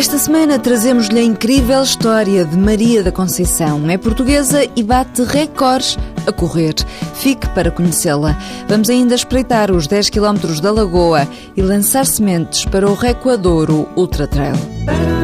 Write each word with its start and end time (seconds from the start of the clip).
Esta 0.00 0.16
semana 0.16 0.58
trazemos-lhe 0.58 1.18
a 1.18 1.22
incrível 1.22 1.82
história 1.82 2.42
de 2.42 2.56
Maria 2.56 3.02
da 3.02 3.12
Conceição. 3.12 3.86
É 3.90 3.98
portuguesa 3.98 4.66
e 4.74 4.82
bate 4.82 5.22
recordes 5.24 5.98
a 6.26 6.32
correr. 6.32 6.74
Fique 7.16 7.46
para 7.50 7.70
conhecê-la. 7.70 8.34
Vamos 8.66 8.88
ainda 8.88 9.14
espreitar 9.14 9.70
os 9.70 9.86
10 9.86 10.08
km 10.08 10.58
da 10.62 10.72
Lagoa 10.72 11.28
e 11.54 11.60
lançar 11.60 12.06
sementes 12.06 12.64
para 12.64 12.90
o 12.90 12.94
Recuadouro 12.94 13.90
Ultra 13.94 14.26
Trail. 14.26 14.56
Better 14.86 15.20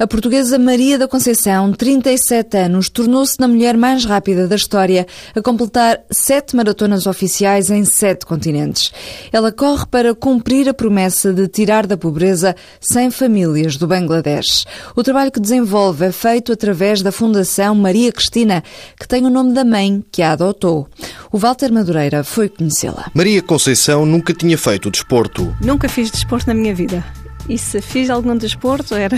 A 0.00 0.06
portuguesa 0.06 0.58
Maria 0.58 0.98
da 0.98 1.06
Conceição, 1.06 1.74
37 1.74 2.56
anos, 2.56 2.88
tornou-se 2.88 3.38
na 3.38 3.46
mulher 3.46 3.76
mais 3.76 4.06
rápida 4.06 4.48
da 4.48 4.56
história 4.56 5.06
a 5.36 5.42
completar 5.42 6.00
sete 6.10 6.56
maratonas 6.56 7.06
oficiais 7.06 7.68
em 7.68 7.84
sete 7.84 8.24
continentes. 8.24 8.90
Ela 9.30 9.52
corre 9.52 9.84
para 9.84 10.14
cumprir 10.14 10.70
a 10.70 10.72
promessa 10.72 11.34
de 11.34 11.46
tirar 11.48 11.86
da 11.86 11.98
pobreza 11.98 12.56
100 12.80 13.10
famílias 13.10 13.76
do 13.76 13.86
Bangladesh. 13.86 14.64
O 14.96 15.02
trabalho 15.02 15.30
que 15.30 15.38
desenvolve 15.38 16.06
é 16.06 16.12
feito 16.12 16.50
através 16.50 17.02
da 17.02 17.12
Fundação 17.12 17.74
Maria 17.74 18.10
Cristina, 18.10 18.64
que 18.98 19.06
tem 19.06 19.26
o 19.26 19.30
nome 19.30 19.52
da 19.52 19.66
mãe 19.66 20.02
que 20.10 20.22
a 20.22 20.32
adotou. 20.32 20.88
O 21.30 21.36
Walter 21.36 21.70
Madureira 21.70 22.24
foi 22.24 22.48
conhecê-la. 22.48 23.10
Maria 23.12 23.42
Conceição 23.42 24.06
nunca 24.06 24.32
tinha 24.32 24.56
feito 24.56 24.90
desporto. 24.90 25.54
Nunca 25.60 25.90
fiz 25.90 26.10
desporto 26.10 26.46
na 26.46 26.54
minha 26.54 26.74
vida. 26.74 27.04
E 27.50 27.58
se 27.58 27.82
fiz 27.82 28.08
algum 28.10 28.36
desporto 28.36 28.94
era 28.94 29.16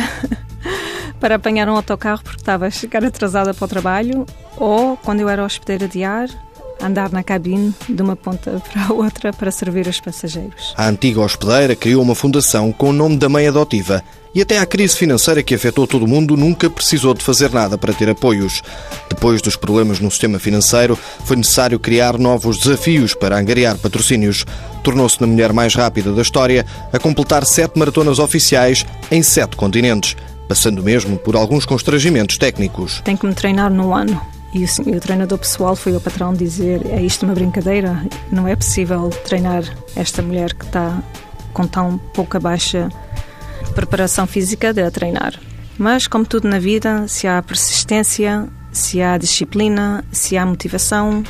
para 1.20 1.34
apanhar 1.34 1.68
um 1.68 1.76
autocarro 1.76 2.22
porque 2.24 2.40
estava 2.40 2.64
a 2.64 2.70
chegar 2.70 3.04
atrasada 3.04 3.52
para 3.52 3.64
o 3.66 3.68
trabalho, 3.68 4.24
ou 4.56 4.96
quando 4.96 5.20
eu 5.20 5.28
era 5.28 5.44
hospedeira 5.44 5.86
de 5.86 6.02
ar, 6.02 6.30
andar 6.82 7.10
na 7.10 7.22
cabine 7.22 7.74
de 7.88 8.02
uma 8.02 8.16
ponta 8.16 8.62
para 8.72 8.86
a 8.86 8.92
outra 8.92 9.32
para 9.32 9.50
servir 9.50 9.86
os 9.86 10.00
passageiros. 10.00 10.74
A 10.76 10.88
antiga 10.88 11.20
hospedeira 11.20 11.76
criou 11.76 12.02
uma 12.02 12.14
fundação 12.14 12.72
com 12.72 12.90
o 12.90 12.92
nome 12.92 13.16
da 13.16 13.28
mãe 13.28 13.46
adotiva 13.46 14.02
e 14.34 14.40
até 14.40 14.58
à 14.58 14.66
crise 14.66 14.96
financeira 14.96 15.42
que 15.42 15.54
afetou 15.54 15.86
todo 15.86 16.04
o 16.04 16.08
mundo 16.08 16.36
nunca 16.36 16.70
precisou 16.70 17.12
de 17.12 17.22
fazer 17.22 17.50
nada 17.50 17.76
para 17.76 17.92
ter 17.92 18.08
apoios. 18.08 18.62
Depois 19.08 19.42
dos 19.42 19.56
problemas 19.56 20.00
no 20.00 20.10
sistema 20.10 20.38
financeiro, 20.38 20.98
foi 21.24 21.36
necessário 21.36 21.78
criar 21.78 22.18
novos 22.18 22.58
desafios 22.58 23.14
para 23.14 23.38
angariar 23.38 23.76
patrocínios. 23.76 24.46
Tornou-se 24.82 25.20
na 25.20 25.26
mulher 25.26 25.52
mais 25.52 25.74
rápida 25.74 26.12
da 26.12 26.22
história 26.22 26.64
a 26.92 26.98
completar 26.98 27.44
sete 27.44 27.78
maratonas 27.78 28.18
oficiais 28.18 28.86
em 29.10 29.22
sete 29.22 29.56
continentes 29.56 30.16
passando 30.48 30.82
mesmo 30.82 31.16
por 31.16 31.34
alguns 31.34 31.64
constrangimentos 31.64 32.36
técnicos. 32.36 33.00
Tenho 33.04 33.16
que 33.16 33.26
me 33.26 33.32
treinar 33.32 33.70
no 33.70 33.94
ano. 33.94 34.20
E 34.52 34.64
o, 34.64 34.96
o 34.96 35.00
treinador 35.00 35.38
pessoal 35.38 35.74
foi 35.74 35.96
o 35.96 36.00
patrão 36.00 36.34
dizer: 36.34 36.82
é 36.90 37.02
isto 37.02 37.24
uma 37.24 37.34
brincadeira? 37.34 38.04
Não 38.30 38.46
é 38.46 38.54
possível 38.54 39.08
treinar 39.24 39.64
esta 39.96 40.22
mulher 40.22 40.52
que 40.54 40.64
está 40.64 41.02
com 41.52 41.66
tão 41.66 41.98
pouca 41.98 42.38
baixa 42.38 42.88
preparação 43.74 44.26
física 44.26 44.72
de 44.72 44.82
a 44.82 44.90
treinar. 44.90 45.38
Mas, 45.78 46.06
como 46.06 46.24
tudo 46.24 46.48
na 46.48 46.58
vida, 46.58 47.08
se 47.08 47.26
há 47.26 47.42
persistência, 47.42 48.46
se 48.70 49.00
há 49.00 49.16
disciplina, 49.16 50.04
se 50.12 50.36
há 50.36 50.44
motivação, 50.44 51.24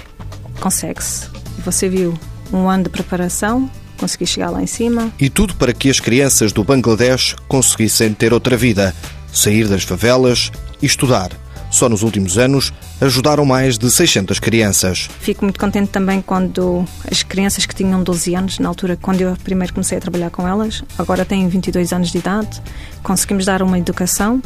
consegue-se. 0.61 1.29
E 1.59 1.63
você 1.63 1.89
viu 1.89 2.19
um 2.53 2.69
ano 2.69 2.85
de 2.85 2.91
preparação, 2.91 3.71
consegui 3.97 4.27
chegar 4.27 4.51
lá 4.51 4.63
em 4.63 4.67
cima. 4.67 5.13
E 5.19 5.31
tudo 5.31 5.55
para 5.55 5.73
que 5.73 5.89
as 5.89 6.01
crianças 6.01 6.53
do 6.53 6.65
Bangladesh 6.65 7.37
conseguissem 7.47 8.13
ter 8.13 8.33
outra 8.33 8.57
vida, 8.57 8.95
sair 9.33 9.69
das 9.69 9.85
favelas 9.85 10.51
e 10.83 10.87
estudar. 10.87 11.31
Só 11.73 11.89
nos 11.89 12.03
últimos 12.03 12.37
anos 12.37 12.71
ajudaram 13.01 13.47
mais 13.47 13.79
de 13.79 13.91
600 13.91 14.39
crianças. 14.39 15.09
Fico 15.21 15.43
muito 15.45 15.59
contente 15.59 15.89
também 15.89 16.21
quando 16.21 16.85
as 17.11 17.23
crianças 17.23 17.65
que 17.65 17.75
tinham 17.75 18.03
12 18.03 18.35
anos, 18.35 18.59
na 18.59 18.69
altura 18.69 18.97
quando 19.01 19.23
eu 19.23 19.35
primeiro 19.43 19.73
comecei 19.73 19.97
a 19.97 20.01
trabalhar 20.01 20.29
com 20.29 20.47
elas, 20.47 20.85
agora 20.99 21.25
têm 21.25 21.49
22 21.49 21.95
anos 21.95 22.13
de 22.13 22.19
idade, 22.19 22.63
conseguimos 23.03 23.47
dar 23.47 23.63
uma 23.63 23.79
educação 23.79 24.43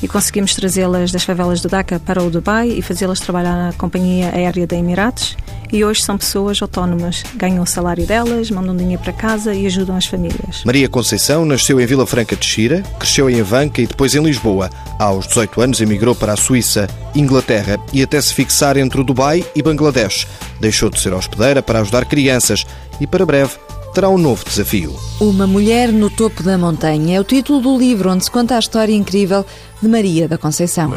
e 0.00 0.06
conseguimos 0.06 0.54
trazê-las 0.54 1.10
das 1.10 1.24
favelas 1.24 1.60
do 1.60 1.68
Dhaka 1.68 1.98
para 1.98 2.22
o 2.22 2.30
Dubai 2.30 2.68
e 2.68 2.80
fazê-las 2.80 3.18
trabalhar 3.18 3.56
na 3.56 3.72
companhia 3.72 4.30
aérea 4.32 4.64
da 4.64 4.76
Emirates 4.76 5.36
e 5.72 5.84
hoje 5.84 6.02
são 6.02 6.18
pessoas 6.18 6.60
autónomas. 6.60 7.22
Ganham 7.34 7.62
o 7.62 7.66
salário 7.66 8.06
delas, 8.06 8.50
mandam 8.50 8.76
dinheiro 8.76 9.02
para 9.02 9.12
casa 9.12 9.54
e 9.54 9.66
ajudam 9.66 9.96
as 9.96 10.06
famílias. 10.06 10.62
Maria 10.64 10.88
Conceição 10.88 11.44
nasceu 11.44 11.80
em 11.80 11.86
Vila 11.86 12.06
Franca 12.06 12.36
de 12.36 12.44
Xira, 12.44 12.82
cresceu 12.98 13.28
em 13.30 13.40
Avanca 13.40 13.80
e 13.80 13.86
depois 13.86 14.14
em 14.14 14.22
Lisboa. 14.22 14.70
Aos 14.98 15.26
18 15.26 15.60
anos 15.60 15.80
emigrou 15.80 16.14
para 16.14 16.32
a 16.32 16.36
Suíça, 16.36 16.88
Inglaterra 17.14 17.78
e 17.92 18.02
até 18.02 18.20
se 18.20 18.34
fixar 18.34 18.76
entre 18.76 19.00
o 19.00 19.04
Dubai 19.04 19.44
e 19.54 19.62
Bangladesh. 19.62 20.26
Deixou 20.60 20.90
de 20.90 21.00
ser 21.00 21.12
hospedeira 21.12 21.62
para 21.62 21.80
ajudar 21.80 22.04
crianças 22.04 22.66
e 23.00 23.06
para 23.06 23.26
breve 23.26 23.52
terá 23.94 24.08
um 24.08 24.18
novo 24.18 24.44
desafio. 24.44 24.94
Uma 25.20 25.46
Mulher 25.46 25.92
no 25.92 26.08
Topo 26.10 26.42
da 26.42 26.56
Montanha 26.56 27.16
é 27.16 27.20
o 27.20 27.24
título 27.24 27.60
do 27.60 27.76
livro 27.76 28.10
onde 28.10 28.24
se 28.24 28.30
conta 28.30 28.56
a 28.56 28.58
história 28.58 28.94
incrível 28.94 29.44
de 29.82 29.88
Maria 29.88 30.28
da 30.28 30.38
Conceição. 30.38 30.90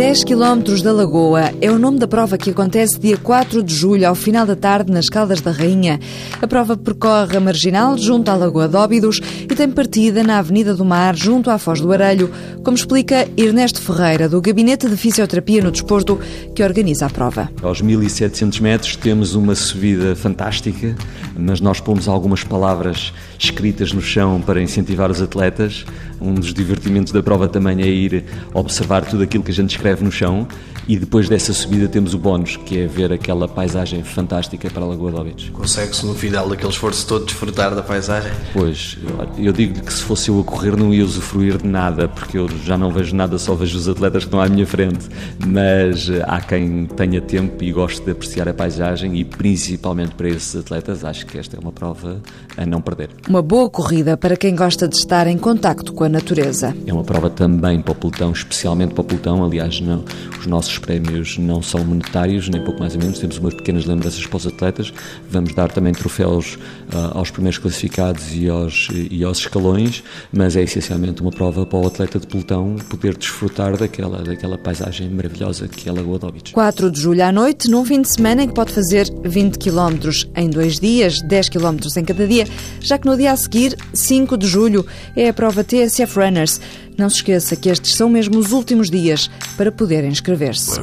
10 0.00 0.24
km 0.24 0.82
da 0.82 0.92
Lagoa 0.92 1.52
é 1.60 1.70
o 1.70 1.78
nome 1.78 1.98
da 1.98 2.08
prova 2.08 2.38
que 2.38 2.48
acontece 2.48 2.98
dia 2.98 3.18
4 3.18 3.62
de 3.62 3.74
julho, 3.74 4.08
ao 4.08 4.14
final 4.14 4.46
da 4.46 4.56
tarde, 4.56 4.90
nas 4.90 5.10
Caldas 5.10 5.42
da 5.42 5.50
Rainha. 5.50 6.00
A 6.40 6.46
prova 6.46 6.74
percorre 6.74 7.36
a 7.36 7.40
marginal 7.40 7.98
junto 7.98 8.30
à 8.30 8.34
Lagoa 8.34 8.66
de 8.66 8.76
Óbidos 8.76 9.20
e 9.42 9.54
tem 9.54 9.70
partida 9.70 10.24
na 10.24 10.38
Avenida 10.38 10.74
do 10.74 10.86
Mar, 10.86 11.14
junto 11.14 11.50
à 11.50 11.58
Foz 11.58 11.82
do 11.82 11.92
Arelho, 11.92 12.30
como 12.64 12.78
explica 12.78 13.28
Ernesto 13.36 13.82
Ferreira, 13.82 14.26
do 14.26 14.40
Gabinete 14.40 14.88
de 14.88 14.96
Fisioterapia 14.96 15.62
no 15.62 15.70
Desporto, 15.70 16.18
que 16.54 16.62
organiza 16.62 17.04
a 17.04 17.10
prova. 17.10 17.50
Aos 17.62 17.82
1700 17.82 18.58
metros 18.58 18.96
temos 18.96 19.34
uma 19.34 19.54
subida 19.54 20.16
fantástica, 20.16 20.96
mas 21.36 21.60
nós 21.60 21.78
pomos 21.78 22.08
algumas 22.08 22.42
palavras 22.42 23.12
escritas 23.38 23.92
no 23.92 24.00
chão 24.00 24.40
para 24.40 24.62
incentivar 24.62 25.10
os 25.10 25.20
atletas. 25.20 25.84
Um 26.20 26.34
dos 26.34 26.52
divertimentos 26.52 27.12
da 27.12 27.22
prova 27.22 27.48
também 27.48 27.80
é 27.80 27.88
ir 27.88 28.24
observar 28.52 29.04
tudo 29.04 29.22
aquilo 29.22 29.42
que 29.42 29.50
a 29.50 29.54
gente 29.54 29.70
escreve 29.70 30.04
no 30.04 30.12
chão 30.12 30.46
e 30.90 30.96
depois 30.96 31.28
dessa 31.28 31.52
subida 31.52 31.86
temos 31.86 32.14
o 32.14 32.18
bónus, 32.18 32.56
que 32.56 32.80
é 32.80 32.86
ver 32.88 33.12
aquela 33.12 33.46
paisagem 33.46 34.02
fantástica 34.02 34.68
para 34.68 34.82
a 34.82 34.88
Lagoa 34.88 35.12
de 35.12 35.16
Óbidos. 35.18 35.48
Consegue-se 35.50 36.04
no 36.04 36.16
final 36.16 36.48
daquele 36.48 36.72
esforço 36.72 37.06
todo 37.06 37.26
desfrutar 37.26 37.76
da 37.76 37.80
paisagem? 37.80 38.32
Pois, 38.52 38.98
eu 39.38 39.52
digo 39.52 39.80
que 39.84 39.92
se 39.92 40.02
fosse 40.02 40.30
eu 40.30 40.40
a 40.40 40.42
correr 40.42 40.76
não 40.76 40.92
ia 40.92 41.04
usufruir 41.04 41.58
de 41.58 41.68
nada, 41.68 42.08
porque 42.08 42.36
eu 42.36 42.48
já 42.64 42.76
não 42.76 42.90
vejo 42.90 43.14
nada, 43.14 43.38
só 43.38 43.54
vejo 43.54 43.78
os 43.78 43.88
atletas 43.88 44.24
que 44.24 44.26
estão 44.26 44.40
à 44.40 44.48
minha 44.48 44.66
frente. 44.66 45.06
Mas 45.46 46.10
eh, 46.10 46.24
há 46.26 46.40
quem 46.40 46.86
tenha 46.86 47.20
tempo 47.20 47.62
e 47.62 47.70
goste 47.70 48.02
de 48.02 48.10
apreciar 48.10 48.48
a 48.48 48.52
paisagem 48.52 49.16
e 49.16 49.24
principalmente 49.24 50.16
para 50.16 50.28
esses 50.28 50.56
atletas, 50.56 51.04
acho 51.04 51.24
que 51.24 51.38
esta 51.38 51.56
é 51.56 51.60
uma 51.60 51.70
prova 51.70 52.20
a 52.56 52.66
não 52.66 52.80
perder. 52.80 53.10
Uma 53.28 53.42
boa 53.42 53.70
corrida 53.70 54.16
para 54.16 54.36
quem 54.36 54.56
gosta 54.56 54.88
de 54.88 54.96
estar 54.96 55.28
em 55.28 55.38
contacto 55.38 55.92
com 55.92 56.02
a 56.02 56.08
natureza. 56.08 56.74
É 56.84 56.92
uma 56.92 57.04
prova 57.04 57.30
também 57.30 57.80
para 57.80 57.92
o 57.92 57.94
pelotão, 57.94 58.32
especialmente 58.32 58.92
para 58.92 59.02
o 59.02 59.04
pelotão, 59.04 59.44
aliás, 59.44 59.80
não, 59.80 60.04
os 60.36 60.46
nossos 60.48 60.79
prémios 60.80 61.38
não 61.38 61.62
são 61.62 61.84
monetários, 61.84 62.48
nem 62.48 62.62
pouco 62.64 62.80
mais 62.80 62.94
ou 62.94 63.00
menos, 63.00 63.18
temos 63.18 63.38
umas 63.38 63.54
pequenas 63.54 63.84
lembranças 63.84 64.26
para 64.26 64.36
os 64.36 64.46
atletas, 64.46 64.92
vamos 65.30 65.54
dar 65.54 65.70
também 65.70 65.92
troféus 65.92 66.54
uh, 66.92 67.18
aos 67.18 67.30
primeiros 67.30 67.58
classificados 67.58 68.34
e 68.34 68.48
aos, 68.48 68.88
e 68.92 69.22
aos 69.22 69.38
escalões, 69.38 70.02
mas 70.32 70.56
é 70.56 70.62
essencialmente 70.62 71.22
uma 71.22 71.30
prova 71.30 71.64
para 71.64 71.78
o 71.78 71.86
atleta 71.86 72.18
de 72.18 72.26
pelotão 72.26 72.76
poder 72.88 73.16
desfrutar 73.16 73.76
daquela, 73.76 74.22
daquela 74.22 74.58
paisagem 74.58 75.08
maravilhosa 75.10 75.68
que 75.68 75.88
é 75.88 75.92
a 75.92 75.94
Lagoa 75.94 76.18
de 76.18 76.26
Óbidos. 76.26 76.52
4 76.52 76.90
de 76.90 77.00
julho 77.00 77.22
à 77.24 77.30
noite, 77.30 77.70
num 77.70 77.84
fim 77.84 78.02
de 78.02 78.08
semana 78.08 78.42
em 78.42 78.48
que 78.48 78.54
pode 78.54 78.72
fazer 78.72 79.06
20 79.24 79.58
km 79.58 80.10
em 80.36 80.48
dois 80.48 80.80
dias, 80.80 81.20
10 81.22 81.48
km 81.48 81.76
em 81.96 82.04
cada 82.04 82.26
dia, 82.26 82.46
já 82.80 82.98
que 82.98 83.06
no 83.06 83.16
dia 83.16 83.32
a 83.32 83.36
seguir, 83.36 83.76
5 83.92 84.36
de 84.36 84.46
julho, 84.46 84.86
é 85.14 85.28
a 85.28 85.34
prova 85.34 85.62
TSF 85.62 86.18
Runners. 86.18 86.60
Não 87.00 87.08
se 87.08 87.16
esqueça 87.16 87.56
que 87.56 87.70
estes 87.70 87.94
são 87.94 88.10
mesmo 88.10 88.38
os 88.38 88.52
últimos 88.52 88.90
dias 88.90 89.30
para 89.56 89.72
poder 89.72 90.04
inscrever-se. 90.04 90.78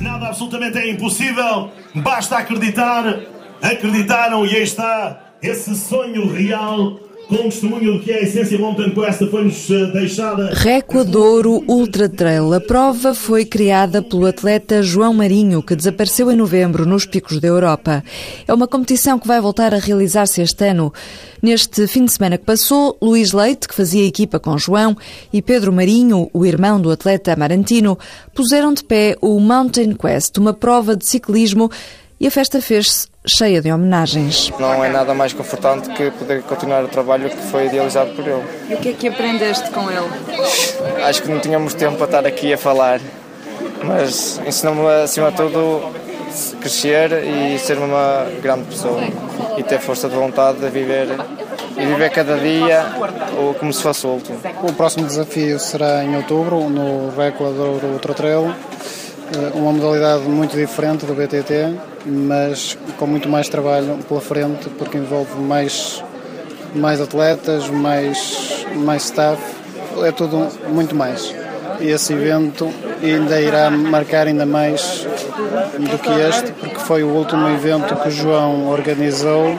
Nada 0.00 0.28
absolutamente 0.28 0.78
é 0.78 0.88
impossível, 0.88 1.72
basta 1.96 2.38
acreditar. 2.38 3.22
Acreditaram 3.60 4.46
e 4.46 4.54
aí 4.54 4.62
está 4.62 5.32
esse 5.42 5.74
sonho 5.74 6.32
real 6.32 7.00
com 7.28 7.50
testemunho 7.50 7.92
do 7.92 8.00
que 8.00 8.10
é 8.10 8.20
a 8.20 8.22
essência 8.22 8.58
Mountain 8.58 8.90
Quest 8.90 9.30
foi-nos 9.30 9.70
eh, 9.70 9.86
deixada. 9.92 10.50
Recuadouro 10.54 11.62
Ultra 11.68 12.08
Trail. 12.08 12.54
A 12.54 12.60
prova 12.60 13.14
foi 13.14 13.44
criada 13.44 14.00
pelo 14.00 14.24
atleta 14.24 14.82
João 14.82 15.12
Marinho, 15.12 15.62
que 15.62 15.76
desapareceu 15.76 16.30
em 16.32 16.36
novembro 16.36 16.86
nos 16.86 17.04
picos 17.04 17.38
da 17.38 17.46
Europa. 17.46 18.02
É 18.46 18.54
uma 18.54 18.66
competição 18.66 19.18
que 19.18 19.28
vai 19.28 19.42
voltar 19.42 19.74
a 19.74 19.78
realizar-se 19.78 20.40
este 20.40 20.68
ano. 20.68 20.90
Neste 21.42 21.86
fim 21.86 22.06
de 22.06 22.12
semana 22.12 22.38
que 22.38 22.46
passou, 22.46 22.96
Luís 23.00 23.32
Leite, 23.32 23.68
que 23.68 23.74
fazia 23.74 24.06
equipa 24.06 24.40
com 24.40 24.56
João, 24.56 24.96
e 25.30 25.42
Pedro 25.42 25.70
Marinho, 25.70 26.30
o 26.32 26.46
irmão 26.46 26.80
do 26.80 26.90
atleta 26.90 27.34
amarantino, 27.34 27.98
puseram 28.34 28.72
de 28.72 28.82
pé 28.82 29.16
o 29.20 29.38
Mountain 29.38 29.92
Quest, 29.92 30.38
uma 30.38 30.54
prova 30.54 30.96
de 30.96 31.06
ciclismo 31.06 31.70
e 32.20 32.26
a 32.26 32.30
festa 32.30 32.60
fez-se 32.60 33.06
cheia 33.26 33.60
de 33.60 33.70
homenagens. 33.70 34.50
Não 34.58 34.84
é 34.84 34.88
nada 34.88 35.14
mais 35.14 35.32
confortante 35.32 35.90
que 35.90 36.10
poder 36.10 36.42
continuar 36.42 36.82
o 36.84 36.88
trabalho 36.88 37.28
que 37.30 37.36
foi 37.36 37.66
idealizado 37.66 38.10
por 38.12 38.26
ele. 38.26 38.42
E 38.70 38.74
o 38.74 38.78
que 38.78 38.88
é 38.88 38.92
que 38.92 39.08
aprendeste 39.08 39.70
com 39.70 39.90
ele? 39.90 40.08
Acho 41.04 41.22
que 41.22 41.28
não 41.28 41.38
tínhamos 41.38 41.74
tempo 41.74 41.96
para 41.96 42.06
estar 42.06 42.26
aqui 42.26 42.52
a 42.52 42.58
falar, 42.58 43.00
mas 43.84 44.40
ensinou-me 44.46 44.86
acima 45.02 45.30
de 45.30 45.36
tudo 45.36 45.92
crescer 46.60 47.24
e 47.24 47.58
ser 47.58 47.78
uma 47.78 48.26
grande 48.42 48.64
pessoa 48.64 49.00
e 49.56 49.62
ter 49.62 49.78
força 49.78 50.08
de 50.08 50.14
vontade 50.14 50.58
de 50.58 50.68
viver 50.68 51.08
e 51.76 51.86
viver 51.86 52.10
cada 52.10 52.36
dia 52.38 52.84
como 53.58 53.72
se 53.72 53.82
fosse 53.82 54.06
o 54.06 54.10
último. 54.10 54.38
O 54.62 54.72
próximo 54.72 55.06
desafio 55.06 55.58
será 55.58 56.04
em 56.04 56.16
outubro 56.16 56.68
no 56.68 57.12
Equador 57.24 57.82
Ultra 57.84 58.14
Trail, 58.14 58.52
eh, 59.34 59.52
uma 59.54 59.72
modalidade 59.72 60.24
muito 60.24 60.56
diferente 60.56 61.06
do 61.06 61.14
BTT, 61.14 61.74
mas 62.08 62.76
com 62.98 63.06
muito 63.06 63.28
mais 63.28 63.48
trabalho 63.48 63.98
pela 64.08 64.20
frente, 64.20 64.68
porque 64.78 64.98
envolve 64.98 65.38
mais, 65.40 66.02
mais 66.74 67.00
atletas, 67.00 67.68
mais, 67.68 68.66
mais 68.74 69.04
staff, 69.04 69.42
é 70.02 70.12
tudo 70.12 70.48
muito 70.68 70.94
mais. 70.94 71.34
E 71.80 71.88
esse 71.88 72.12
evento 72.12 72.72
ainda 73.02 73.40
irá 73.40 73.70
marcar 73.70 74.26
ainda 74.26 74.44
mais 74.44 75.06
do 75.78 75.98
que 75.98 76.10
este, 76.10 76.52
porque 76.52 76.78
foi 76.80 77.02
o 77.02 77.08
último 77.08 77.48
evento 77.48 77.94
que 77.96 78.08
o 78.08 78.10
João 78.10 78.68
organizou 78.68 79.54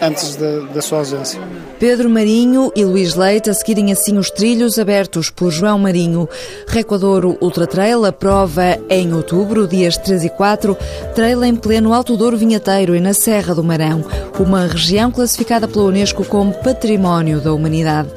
antes 0.00 0.36
da 0.36 0.80
sua 0.82 0.98
ausência. 0.98 1.40
Pedro 1.78 2.10
Marinho 2.10 2.72
e 2.74 2.84
Luís 2.84 3.14
Leite 3.14 3.50
a 3.50 3.54
seguirem 3.54 3.92
assim 3.92 4.18
os 4.18 4.30
trilhos 4.30 4.78
abertos 4.78 5.30
por 5.30 5.50
João 5.50 5.78
Marinho. 5.78 6.28
Recodouro 6.66 7.38
Ultra 7.40 7.66
Trail, 7.66 8.04
a 8.04 8.12
prova 8.12 8.62
é 8.62 8.98
em 8.98 9.14
outubro, 9.14 9.66
dias 9.66 9.96
3 9.96 10.24
e 10.24 10.28
4, 10.28 10.76
trail 11.14 11.44
em 11.44 11.54
pleno 11.54 11.94
Alto 11.94 12.16
Douro 12.16 12.36
Vinheteiro 12.36 12.96
e 12.96 13.00
na 13.00 13.12
Serra 13.12 13.54
do 13.54 13.62
Marão, 13.62 14.04
uma 14.40 14.66
região 14.66 15.10
classificada 15.10 15.68
pela 15.68 15.84
Unesco 15.84 16.24
como 16.24 16.52
Património 16.52 17.40
da 17.40 17.52
Humanidade. 17.52 18.08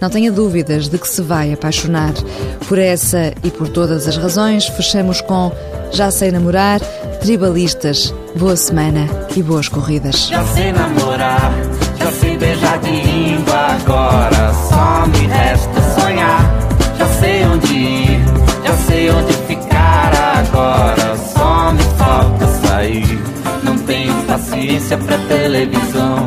Não 0.00 0.08
tenha 0.08 0.30
dúvidas 0.30 0.88
de 0.88 0.96
que 0.96 1.08
se 1.08 1.20
vai 1.20 1.52
apaixonar. 1.52 2.14
Por 2.68 2.78
essa 2.78 3.32
e 3.42 3.50
por 3.50 3.68
todas 3.68 4.06
as 4.06 4.16
razões, 4.16 4.66
fechamos 4.66 5.20
com 5.20 5.50
Já 5.90 6.10
Sei 6.10 6.30
Namorar, 6.30 6.80
Tribalistas, 7.20 8.14
boa 8.36 8.56
semana 8.56 9.06
e 9.36 9.42
boas 9.42 9.68
corridas. 9.68 10.28
Já 10.28 10.42
sei 10.44 10.72
namorar, 10.72 11.52
já 11.98 12.12
sei 12.12 12.38
beijar 12.38 12.78
de 12.78 12.90
língua, 12.90 13.54
agora 13.54 14.54
só 14.54 15.06
me 15.08 15.26
resta 15.26 16.00
sonhar. 16.00 16.58
Já 16.96 17.06
sei 17.20 17.44
onde 17.44 17.74
ir, 17.74 18.20
já 18.64 18.76
sei 18.86 19.10
onde 19.10 19.32
ficar, 19.32 20.12
agora 20.38 21.16
só 21.16 21.72
me 21.72 21.82
falta 21.98 22.46
sair. 22.66 23.18
Não 23.64 23.76
tenho 23.78 24.14
paciência 24.22 24.96
pra 24.96 25.18
televisão, 25.18 26.26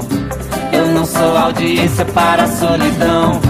eu 0.73 0.87
não 0.87 1.05
sou 1.05 1.37
audiência 1.37 2.05
para 2.05 2.43
a 2.43 2.47
solidão. 2.47 3.41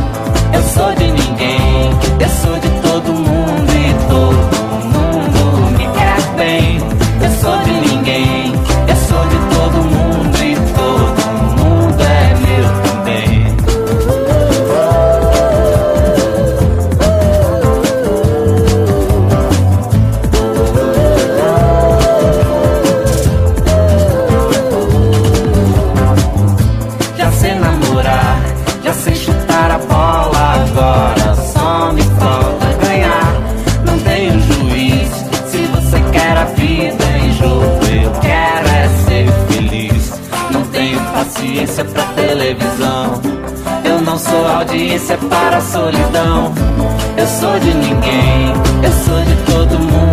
Eu 0.54 0.64
sou 0.64 0.94
de 0.96 1.12
ninguém, 1.12 1.90
eu 2.20 2.30
sou 2.30 2.60
de 2.60 2.70
todo 2.82 3.14
mundo 3.14 3.72
e 3.72 4.10
todo 4.10 4.51
Eu 7.42 7.50
sou 7.50 7.91
Silêncio 44.92 45.14
é 45.14 45.18
para 45.30 45.58
a 45.58 45.62
solidão. 45.62 46.54
Eu 47.18 47.26
sou 47.26 47.58
de 47.60 47.74
ninguém, 47.74 48.54
eu 48.84 48.92
sou 48.92 49.22
de 49.22 49.36
todo 49.46 49.80
mundo. 49.80 50.11